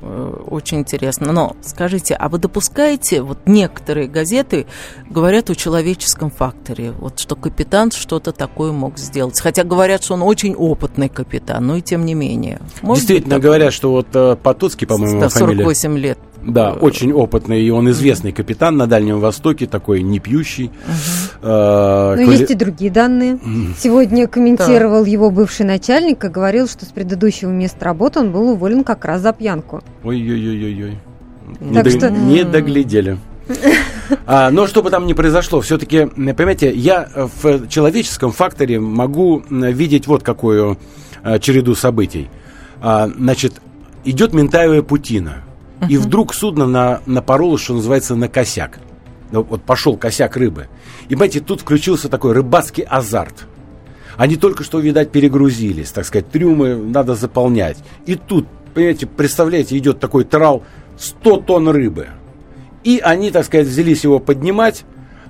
[0.00, 1.32] э, очень интересно.
[1.32, 4.66] Но скажите, а вы допускаете, вот некоторые газеты
[5.10, 9.40] говорят о человеческом факторе, вот что капитан что-то такое мог сделать.
[9.40, 12.60] Хотя говорят, что он очень опытный капитан, но и тем не менее.
[12.82, 16.08] Может Действительно говорят, что вот э, Потоцкий, по-моему, 48 фамилия.
[16.08, 20.66] лет да, очень опытный, и он известный капитан на Дальнем Востоке, такой не пьющий.
[20.66, 21.48] Угу.
[21.48, 22.36] Э, Но коли...
[22.36, 23.38] есть и другие данные.
[23.78, 25.10] Сегодня комментировал да.
[25.10, 29.22] его бывший начальник и говорил, что с предыдущего места работы он был уволен как раз
[29.22, 29.82] за пьянку.
[30.04, 30.98] Ой-ой-ой-ой.
[31.60, 31.92] Не, дог...
[31.92, 32.10] что...
[32.10, 33.18] не доглядели.
[34.24, 40.06] А, но что бы там ни произошло, все-таки, понимаете, я в человеческом факторе могу видеть
[40.06, 40.78] вот какую
[41.24, 42.28] а, череду событий.
[42.80, 43.54] А, значит,
[44.04, 45.42] идет ментаевая путина.
[45.88, 48.78] И вдруг судно на, напоролось, что называется, на косяк.
[49.30, 50.68] Вот пошел косяк рыбы.
[51.08, 53.46] И, понимаете, тут включился такой рыбацкий азарт.
[54.16, 57.78] Они только что, видать, перегрузились, так сказать, трюмы надо заполнять.
[58.06, 60.62] И тут понимаете, представляете, идет такой трал
[60.98, 62.08] 100 тонн рыбы.
[62.84, 64.84] И они, так сказать, взялись его поднимать,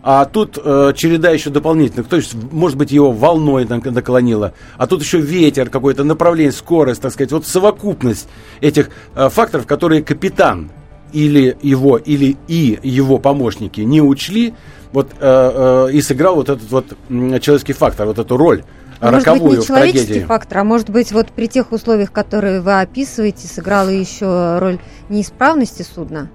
[0.09, 2.07] а тут э, череда еще дополнительных.
[2.07, 4.53] То есть, может быть, его волной наклонило.
[4.77, 7.33] А тут еще ветер какой-то, направление, скорость, так сказать.
[7.33, 8.29] Вот совокупность
[8.61, 10.71] этих э, факторов, которые капитан
[11.13, 14.55] или его, или и его помощники не учли,
[14.93, 18.63] вот э, э, и сыграл вот этот вот человеческий фактор, вот эту роль
[19.01, 20.27] а роковую может быть, не человеческий трагедии.
[20.27, 25.83] фактор, а может быть, вот при тех условиях, которые вы описываете, сыграла еще роль неисправности
[25.83, 26.31] судна?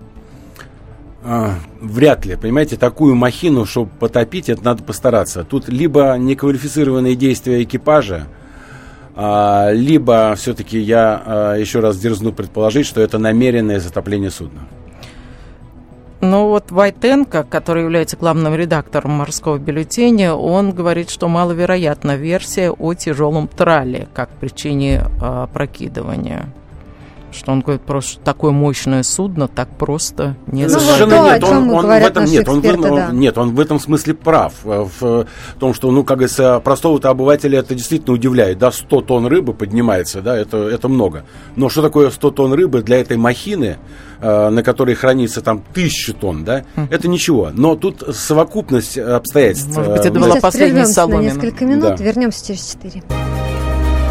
[1.23, 2.35] А, вряд ли.
[2.35, 5.43] Понимаете, такую махину, чтобы потопить, это надо постараться.
[5.43, 8.27] Тут либо неквалифицированные действия экипажа,
[9.15, 14.61] а, либо все-таки я а, еще раз дерзну предположить, что это намеренное затопление судна.
[16.21, 22.93] Ну вот Вайтенко, который является главным редактором морского бюллетеня, он говорит, что маловероятна версия о
[22.93, 26.53] тяжелом трале как причине э, прокидывания
[27.31, 31.69] что он говорит, просто такое мощное судно так просто не ну, Совершенно то, нет, он,
[31.69, 33.09] он в этом нет, он, эксперты, в, да.
[33.11, 34.53] нет, он в этом смысле прав.
[34.65, 35.27] Э, в
[35.59, 38.57] том, что, ну, как говорится, простого-то обывателя это действительно удивляет.
[38.57, 41.23] Да, 100 тонн рыбы поднимается, да, это, это много.
[41.55, 43.77] Но что такое 100 тонн рыбы для этой махины,
[44.19, 46.87] э, на которой хранится там тысячи тонн, да, хм.
[46.89, 47.51] это ничего.
[47.53, 49.75] Но тут совокупность обстоятельств.
[49.75, 51.21] Может быть, это была последняя соломина.
[51.21, 52.03] на несколько минут, да.
[52.03, 53.40] вернемся через 4.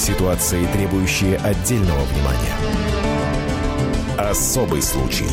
[0.00, 2.54] Ситуации, требующие отдельного внимания.
[4.16, 5.28] Особый случай.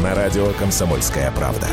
[0.00, 1.66] На радио «Комсомольская правда».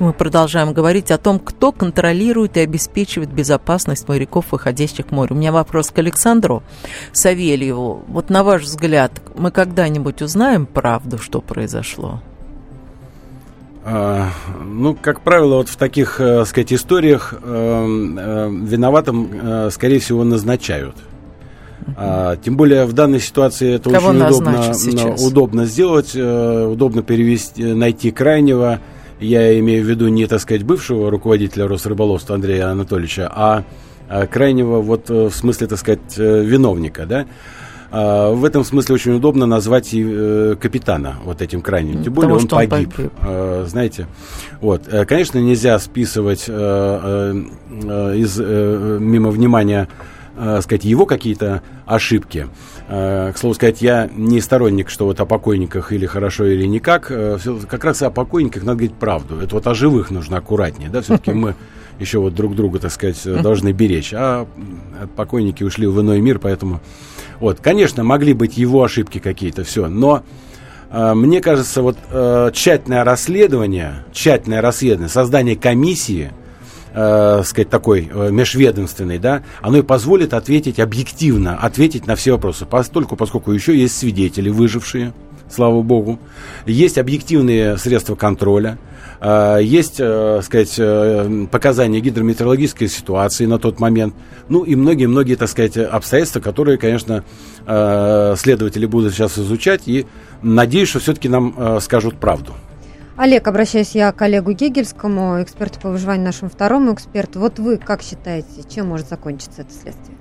[0.00, 5.36] Мы продолжаем говорить о том, кто контролирует и обеспечивает безопасность моряков, выходящих в море.
[5.36, 6.64] У меня вопрос к Александру
[7.12, 8.02] Савельеву.
[8.08, 12.20] Вот на ваш взгляд, мы когда-нибудь узнаем правду, что произошло?
[13.82, 14.28] А,
[14.62, 20.96] ну, как правило, вот в таких, э, сказать, историях э, э, виноватым, скорее всего, назначают.
[21.96, 24.74] А, тем более в данной ситуации это Кого очень удобно,
[25.26, 28.80] удобно сделать, удобно перевести, найти крайнего.
[29.18, 33.64] Я имею в виду не, так сказать, бывшего руководителя Росрыболовства Андрея Анатольевича, а,
[34.08, 37.26] а крайнего вот в смысле, так сказать, виновника, да.
[37.90, 42.04] А, в этом смысле очень удобно назвать и э, капитана вот этим крайним.
[42.04, 42.72] Тем более он погиб.
[42.72, 43.12] Он погиб.
[43.20, 44.06] А, знаете,
[44.60, 44.82] вот.
[44.88, 47.42] Э, конечно, нельзя списывать э,
[48.16, 49.88] из мимо внимания
[50.62, 52.46] сказать, его какие-то ошибки.
[52.88, 57.12] К слову сказать, я не сторонник, что вот о покойниках или хорошо, или никак.
[57.68, 59.38] Как раз о покойниках надо говорить правду.
[59.38, 60.88] Это вот о живых нужно аккуратнее.
[60.88, 61.02] Да?
[61.02, 61.56] Все-таки мы
[61.98, 64.14] еще вот друг друга, так сказать, должны беречь.
[64.14, 64.46] А
[65.14, 66.80] покойники ушли в иной мир, поэтому
[67.40, 70.22] вот, конечно, могли быть его ошибки какие-то, все, но
[70.90, 76.32] э, мне кажется, вот э, тщательное расследование, тщательное расследование, создание комиссии,
[76.92, 82.66] э, сказать, такой э, межведомственной, да, оно и позволит ответить объективно, ответить на все вопросы,
[82.66, 85.14] постольку, поскольку еще есть свидетели, выжившие,
[85.48, 86.18] слава богу,
[86.66, 88.78] есть объективные средства контроля,
[89.60, 94.14] есть, э, сказать, э, показания гидрометеорологической ситуации на тот момент.
[94.48, 97.22] Ну и многие-многие, так сказать, обстоятельства, которые, конечно,
[97.66, 99.82] э, следователи будут сейчас изучать.
[99.86, 100.06] И
[100.40, 102.54] надеюсь, что все-таки нам скажут правду.
[103.16, 107.40] Олег, обращаюсь я к Олегу Гегельскому, эксперту по выживанию, нашему второму эксперту.
[107.40, 110.16] Вот вы как считаете, чем может закончиться это следствие?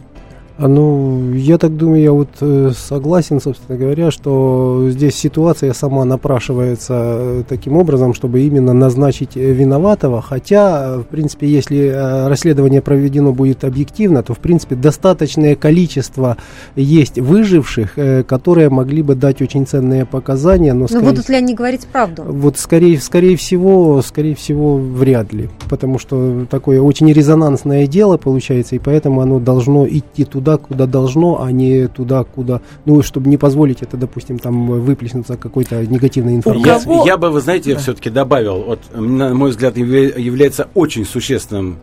[0.61, 6.03] А, ну, я так думаю, я вот э, согласен, собственно говоря, что здесь ситуация сама
[6.03, 11.87] напрашивается э, таким образом, чтобы именно назначить э, виноватого, хотя, в принципе, если
[12.27, 16.35] расследование проведено будет объективно, то, в принципе, достаточное количество
[16.75, 20.73] есть выживших, которые могли бы дать очень ценные показания.
[20.73, 22.23] Но, скорее, но будут ли они говорить правду?
[22.27, 28.75] Вот, скорее, скорее всего, скорее всего, вряд ли, потому что такое очень резонансное дело получается,
[28.75, 32.61] и поэтому оно должно идти туда, туда, куда должно, а не туда, куда...
[32.85, 36.97] Ну, чтобы не позволить это, допустим, там выплеснуться какой-то негативной информацией.
[36.99, 37.79] Я, я бы, вы знаете, да.
[37.79, 41.77] все-таки добавил, вот, на мой взгляд, является очень существенным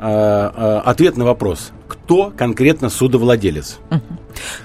[0.00, 3.78] э, э, ответ на вопрос, кто конкретно судовладелец.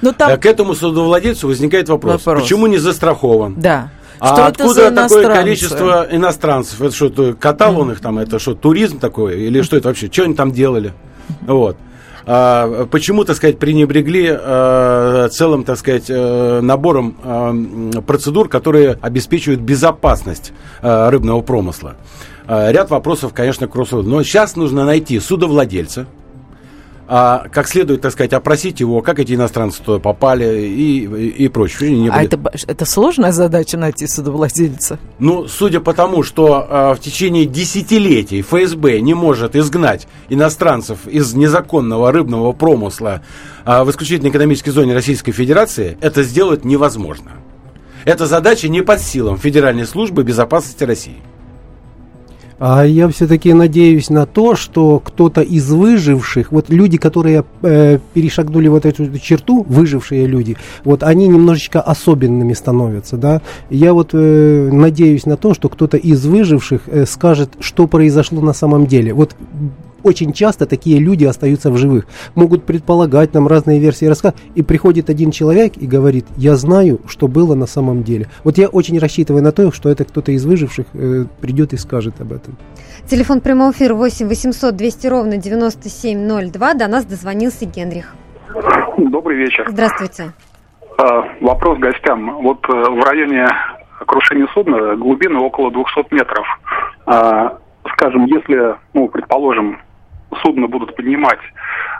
[0.01, 0.32] Но там...
[0.32, 2.43] Э, к этому судовладельцу возникает вопрос, вопрос.
[2.43, 3.55] почему не застрахован?
[3.60, 3.89] Да.
[4.20, 6.82] А что откуда такое количество иностранцев?
[6.82, 9.41] Это что, катал он их там, это что, туризм такой?
[9.41, 10.10] Или что это вообще?
[10.10, 10.93] Что они там делали?
[11.41, 11.78] Вот.
[12.26, 19.61] А, почему, так сказать, пренебрегли а, целым, так сказать, э, набором а, процедур, которые обеспечивают
[19.61, 21.95] безопасность рыбного промысла.
[22.47, 26.07] Ряд вопросов, конечно, к Но сейчас нужно найти судовладельца,
[27.08, 31.47] а, как следует, так сказать, опросить его, как эти иностранцы туда попали и, и, и
[31.49, 31.91] прочее.
[31.91, 34.99] Не а это, это сложная задача найти судовладельца?
[35.20, 41.34] Ну, судя по тому, что а, в течение десятилетий ФСБ не может изгнать иностранцев из
[41.34, 43.22] незаконного рыбного промысла
[43.66, 47.32] а, в исключительно экономической зоне Российской Федерации, это сделать невозможно.
[48.06, 51.22] Эта задача не под силам Федеральной службы безопасности России.
[52.60, 58.68] А я все-таки надеюсь на то, что кто-то из выживших, вот люди, которые э, перешагнули
[58.68, 63.41] вот эту черту, выжившие люди, вот они немножечко особенными становятся, да.
[63.70, 68.54] Я вот э, надеюсь на то, что кто-то из выживших э, скажет, что произошло на
[68.54, 69.14] самом деле.
[69.14, 69.36] Вот
[70.04, 72.06] очень часто такие люди остаются в живых.
[72.36, 74.36] Могут предполагать нам разные версии рассказа.
[74.56, 78.28] И приходит один человек и говорит, я знаю, что было на самом деле.
[78.43, 82.22] Вот я очень рассчитываю на то, что это кто-то из выживших э, придет и скажет
[82.22, 82.58] об этом.
[83.08, 86.74] Телефон прямого эфира 8 800 200 ровно 9702.
[86.74, 88.16] До нас дозвонился Генрих.
[88.97, 89.66] Добрый вечер.
[89.70, 90.34] Здравствуйте.
[90.97, 92.41] А, вопрос гостям.
[92.43, 93.47] Вот э, в районе
[94.06, 96.45] крушения судна глубина около 200 метров.
[97.06, 97.58] А,
[97.93, 99.80] скажем, если, ну, предположим,
[100.44, 101.39] судно будут поднимать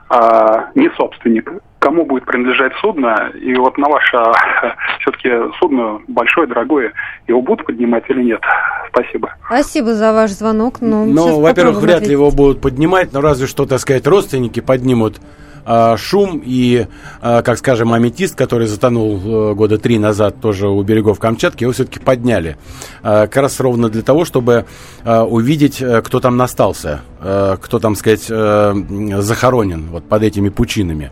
[0.10, 4.18] а, не собственник, кому будет принадлежать судно, и вот на ваше
[5.00, 5.30] все-таки
[5.60, 6.94] судно большое, дорогое,
[7.28, 8.42] его будут поднимать или нет?
[8.90, 9.34] Спасибо.
[9.46, 10.82] Спасибо за ваш звонок.
[10.82, 15.20] Ну, ну во-первых, вряд ли его будут поднимать, но разве что, так сказать, родственники поднимут
[15.66, 16.88] а, шум и,
[17.22, 21.74] а, как скажем, аметист, который затонул э, года три назад тоже у берегов Камчатки, его
[21.74, 22.58] все-таки подняли.
[23.02, 24.66] А, как раз ровно для того, чтобы
[25.06, 31.12] увидеть, э, кто там настался, э, кто там, сказать, захоронен вот под этими пучинами.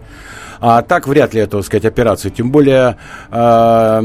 [0.62, 2.30] А так вряд ли это, так сказать, операция.
[2.30, 2.97] Тем более
[3.32, 4.01] э,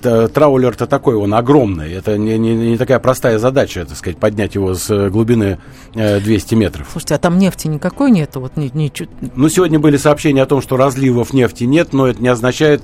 [0.00, 1.92] э, траулер-то такой, он огромный.
[1.92, 5.58] Это не, не, не такая простая задача, так сказать, поднять его с глубины
[5.94, 6.86] э, 200 метров.
[6.92, 8.38] Слушайте, а там нефти никакой нету?
[8.40, 8.92] Вот, ни, ни...
[9.34, 12.82] Ну, сегодня были сообщения о том, что разливов нефти нет, но это не означает,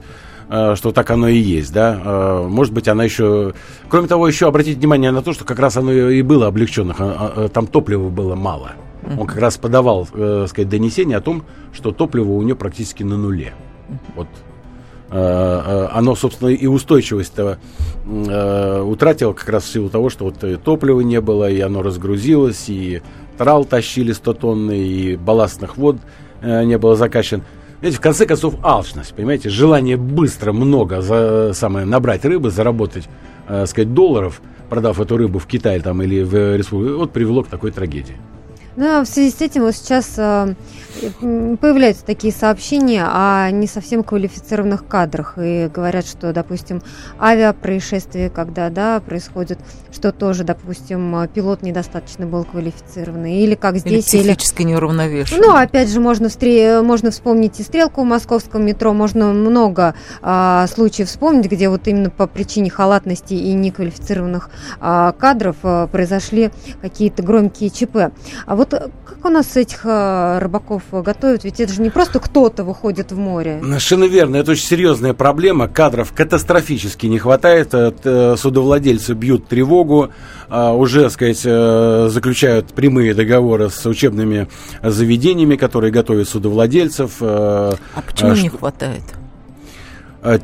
[0.48, 2.00] э, что так оно и есть, да.
[2.04, 3.54] Э, может быть, она еще...
[3.88, 6.96] Кроме того, еще обратите внимание на то, что как раз оно и было облегченных.
[6.98, 8.72] А, там топлива было мало.
[9.18, 13.16] Он как раз подавал, э, сказать, донесение о том, что топливо у него практически на
[13.16, 13.53] нуле.
[14.14, 14.28] Вот
[15.11, 17.59] э, э, оно, собственно, и устойчивость-то
[18.07, 22.68] э, утратило как раз в силу того, что вот топлива не было, и оно разгрузилось,
[22.68, 23.03] и
[23.38, 25.96] трал тащили 100 тонн, и балластных вод
[26.40, 27.42] э, не было закачан.
[27.80, 33.09] Знаете, в конце концов, алчность, понимаете, желание быстро много за, самое, набрать рыбы, заработать,
[33.48, 34.40] э, сказать, долларов,
[34.70, 38.16] продав эту рыбу в Китай там, или в республику, вот привело к такой трагедии.
[38.76, 40.54] Ну, в связи с этим вот сейчас э,
[41.60, 45.34] появляются такие сообщения о не совсем квалифицированных кадрах.
[45.36, 46.82] И говорят, что, допустим,
[47.20, 49.58] авиапроисшествие, когда да, происходит,
[49.92, 53.40] что тоже, допустим, пилот недостаточно был квалифицированный.
[53.40, 53.92] Или как здесь...
[54.14, 54.70] Или психически или...
[54.70, 55.40] неуравновешенный.
[55.40, 56.82] Ну, опять же, можно, встр...
[56.82, 58.92] можно вспомнить и стрелку в московском метро.
[58.92, 64.50] Можно много а, случаев вспомнить, где вот именно по причине халатности и неквалифицированных
[64.80, 66.50] а, кадров а, произошли
[66.80, 68.12] какие-то громкие ЧП.
[68.46, 71.44] А вот э, как у нас этих э, рыбаков готовят?
[71.44, 73.60] Ведь это же не просто кто-то выходит в море.
[73.62, 74.36] Совершенно верно.
[74.36, 75.68] Это очень серьезная проблема.
[75.68, 77.70] Кадров катастрофически не хватает.
[77.72, 80.10] Э, судовладельцы бьют тревогу.
[80.50, 84.48] Уже, сказать, заключают прямые договоры с учебными
[84.82, 87.16] заведениями, которые готовят судовладельцев.
[87.20, 87.74] А
[88.06, 89.02] почему не хватает?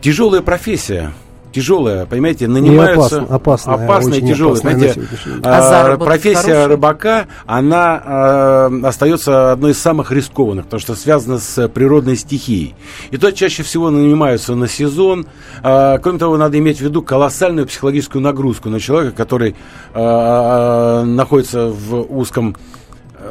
[0.00, 1.12] Тяжелая профессия
[1.52, 4.60] тяжелая, понимаете, нанимаются опасно, опасная, опасная тяжелая.
[4.60, 5.02] Понимаете,
[5.42, 6.66] а, а профессия хороший?
[6.66, 12.74] рыбака, она э, остается одной из самых рискованных, потому что связана с природной стихией.
[13.10, 15.26] И то чаще всего нанимаются на сезон.
[15.62, 19.56] Э, кроме того, надо иметь в виду колоссальную психологическую нагрузку на человека, который
[19.94, 22.56] э, находится в узком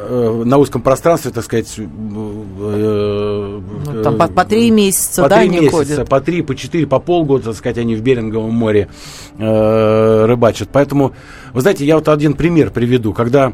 [0.08, 3.62] на узком пространстве, так сказать, э, ну,
[4.02, 6.08] там по, по три месяца, по да, три месяца, ходят?
[6.08, 8.88] по три, по четыре, по полгода, так сказать, они в Беринговом море
[9.38, 10.68] э, рыбачат.
[10.72, 11.14] Поэтому,
[11.52, 13.52] вы знаете, я вот один пример приведу, когда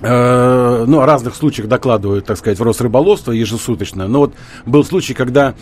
[0.00, 4.08] э, ну, о разных случаях докладывают, так сказать, в Росрыболовство ежесуточно.
[4.08, 4.34] Но вот
[4.64, 5.54] был случай, когда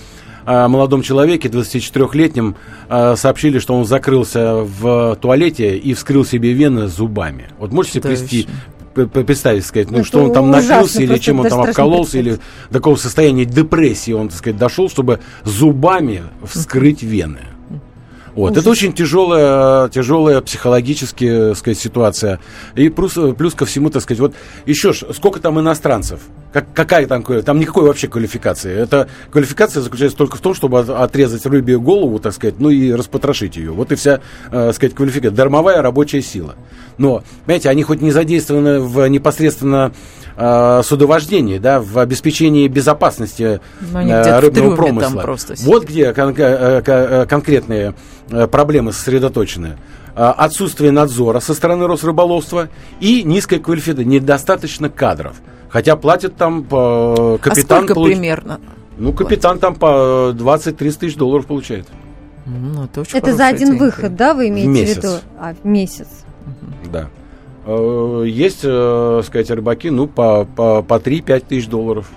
[0.46, 2.56] о молодом человеке, 24-летнем,
[2.88, 7.50] сообщили, что он закрылся в туалете и вскрыл себе вены зубами.
[7.58, 8.48] Вот можете себе привести,
[8.94, 12.38] представить, сказать, ну, Это что он там напился, или чем он там обкололся, или
[12.70, 17.40] до какого состояния депрессии он, так сказать, дошел, чтобы зубами вскрыть вены.
[18.40, 18.56] Вот.
[18.56, 22.40] Это очень тяжелая, тяжелая психологически, сказать, ситуация.
[22.74, 24.34] И плюс, плюс ко всему, так сказать, вот
[24.66, 26.20] еще ж, сколько там иностранцев?
[26.52, 28.74] Как, какая там, там никакой вообще квалификации.
[28.74, 33.56] Это квалификация заключается только в том, чтобы отрезать рыбью голову, так сказать, ну и распотрошить
[33.56, 33.70] ее.
[33.72, 34.20] Вот и вся,
[34.50, 35.36] э, сказать, квалификация.
[35.36, 36.56] Дармовая рабочая сила.
[36.98, 39.92] Но, понимаете, они хоть не задействованы в непосредственно
[40.40, 43.60] э, судовождении, да, в обеспечении безопасности
[43.92, 45.36] э, рыбного промысла.
[45.62, 47.94] Вот где кон- э, э, конкретные
[48.30, 49.76] э, проблемы сосредоточены.
[50.14, 52.68] Отсутствие надзора со стороны Росрыболовства
[52.98, 55.36] и низкая квалификация, недостаточно кадров.
[55.68, 57.78] Хотя платят там по капитан...
[57.78, 58.12] А сколько получ...
[58.12, 58.60] примерно?
[58.98, 59.78] Ну, капитан платит?
[59.80, 61.86] там по 20-30 тысяч долларов получает.
[62.44, 63.78] Ну, это это за один деньги.
[63.78, 64.94] выход, да, вы имеете в, месяц.
[64.96, 65.12] в виду?
[65.38, 66.08] А, в месяц.
[66.92, 67.08] Да.
[67.66, 72.10] Э, есть, э, сказать, рыбаки, ну, по, по, по 3-5 тысяч долларов.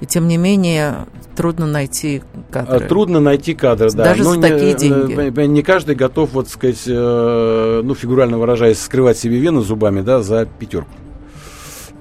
[0.00, 2.84] И тем не менее, трудно найти кадры.
[2.84, 4.04] Э, трудно найти кадры, да.
[4.04, 5.46] Даже Но за такие деньги.
[5.46, 10.90] Не каждый готов, вот сказать, ну, фигурально выражаясь, скрывать себе вены зубами, да, за пятерку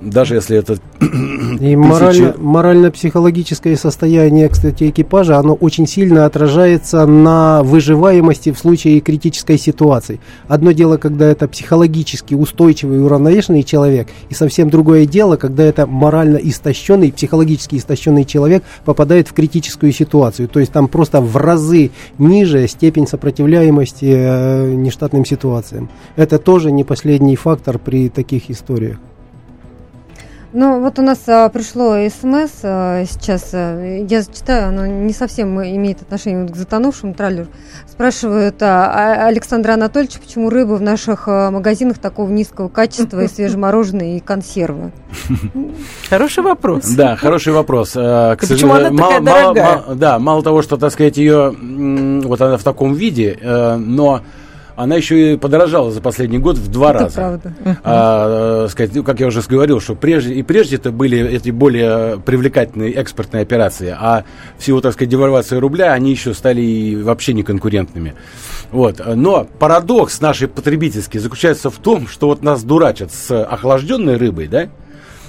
[0.01, 0.77] даже если это
[1.59, 9.57] и морально, морально-психологическое состояние, кстати, экипажа, оно очень сильно отражается на выживаемости в случае критической
[9.57, 10.19] ситуации.
[10.47, 15.87] Одно дело, когда это психологически устойчивый и уравновешенный человек, и совсем другое дело, когда это
[15.87, 20.47] морально истощенный, психологически истощенный человек попадает в критическую ситуацию.
[20.47, 25.89] То есть там просто в разы ниже степень сопротивляемости э, нештатным ситуациям.
[26.15, 28.97] Это тоже не последний фактор при таких историях.
[30.59, 35.61] Ну, вот у нас а, пришло смс а, сейчас, а, я зачитаю, оно не совсем
[35.61, 37.45] имеет отношение к затонувшему траллеру.
[37.87, 43.27] Спрашивают а, а, Александра Анатольевича, почему рыба в наших а, магазинах такого низкого качества и
[43.27, 44.91] свежемороженое и консервы.
[46.09, 46.85] Хороший вопрос.
[46.87, 47.91] Да, хороший вопрос.
[47.91, 49.81] К почему она такая дорогая?
[49.93, 51.55] Да, мало того, что, так сказать, ее
[52.23, 54.21] вот она в таком виде, э, но
[54.77, 57.15] она еще и подорожала за последний год в два это раза.
[57.15, 57.53] Правда.
[57.83, 61.49] А, э, сказать, ну, как я уже говорил, что прежде и прежде это были эти
[61.49, 64.23] более привлекательные экспортные операции, а
[64.55, 68.13] в силу, так сказать, девальвации рубля они еще стали вообще неконкурентными.
[68.71, 69.01] Вот.
[69.03, 74.69] Но парадокс нашей потребительский заключается в том, что вот нас дурачат с охлажденной рыбой, да?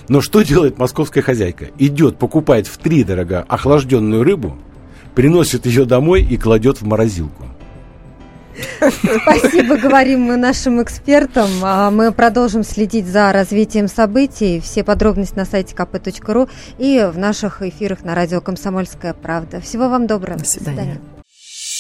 [0.09, 1.69] Но что делает московская хозяйка?
[1.79, 4.59] Идет, покупает в три дорого охлажденную рыбу,
[5.15, 7.47] приносит ее домой и кладет в морозилку.
[9.23, 11.49] Спасибо, говорим мы нашим экспертам.
[11.63, 14.61] А мы продолжим следить за развитием событий.
[14.61, 16.49] Все подробности на сайте kp.ru
[16.79, 19.61] и в наших эфирах на радио «Комсомольская правда».
[19.61, 20.39] Всего вам доброго.
[20.39, 20.77] До свидания.
[20.77, 21.18] До свидания.